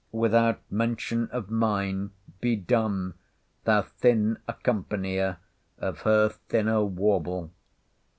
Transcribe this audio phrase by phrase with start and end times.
[0.11, 2.09] Without mention of mine,
[2.39, 3.13] be dumb,
[3.65, 5.37] thou thin accompanier
[5.77, 7.51] of her thinner warble!